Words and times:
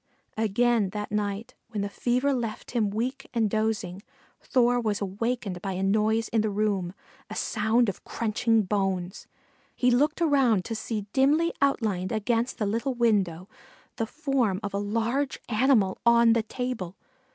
Again 0.35 0.89
that 0.93 1.11
night, 1.11 1.53
when 1.69 1.81
the 1.83 1.87
fever 1.87 2.33
left 2.33 2.71
him 2.71 2.89
weak 2.89 3.29
and 3.35 3.47
dozing, 3.47 4.01
Thor 4.41 4.81
was 4.81 4.99
awakened 4.99 5.61
by 5.61 5.73
a 5.73 5.83
noise 5.83 6.27
in 6.29 6.41
the 6.41 6.49
room, 6.49 6.95
a 7.29 7.35
sound 7.35 7.87
of 7.87 8.03
crunching 8.03 8.63
bones. 8.63 9.27
He 9.75 9.91
looked 9.91 10.19
around 10.19 10.65
to 10.65 10.73
see 10.73 11.05
dimly 11.13 11.53
outlined 11.61 12.11
against 12.11 12.57
the 12.57 12.65
little 12.65 12.95
window, 12.95 13.47
the 13.97 14.07
form 14.07 14.59
of 14.63 14.73
a 14.73 14.79
large 14.79 15.39
animal 15.47 15.99
on 16.03 16.33
the 16.33 16.41
table. 16.41 16.95